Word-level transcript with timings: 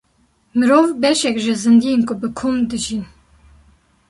Mirov 0.57 0.87
beşek 1.01 1.37
ji 1.43 1.53
zindiyên 1.61 2.01
ku 2.07 2.13
bi 2.21 2.27
kom 2.37 2.55
dijîn. 2.69 3.03